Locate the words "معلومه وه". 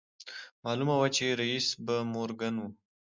0.65-1.07